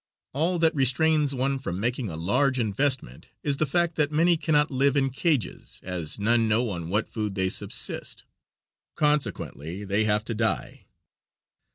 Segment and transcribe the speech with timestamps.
[0.33, 4.71] All that restrains one from making a large investment is the fact that many cannot
[4.71, 8.25] live in cages, as none know on what food they subsist,
[8.95, 10.87] consequently they have to die.